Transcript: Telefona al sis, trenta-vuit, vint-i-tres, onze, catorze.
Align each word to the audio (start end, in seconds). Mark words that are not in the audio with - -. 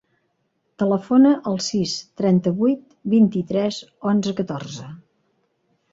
Telefona 0.83 1.33
al 1.51 1.59
sis, 1.65 1.93
trenta-vuit, 2.21 2.97
vint-i-tres, 3.15 3.81
onze, 4.13 4.35
catorze. 4.41 4.91